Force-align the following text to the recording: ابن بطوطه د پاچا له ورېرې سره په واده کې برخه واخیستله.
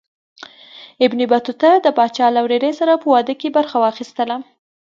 ابن 1.05 1.19
بطوطه 1.31 1.69
د 1.79 1.87
پاچا 1.97 2.27
له 2.35 2.39
ورېرې 2.45 2.71
سره 2.79 2.93
په 3.01 3.07
واده 3.13 3.33
کې 3.39 3.49
برخه 3.57 3.75
واخیستله. 3.85 4.35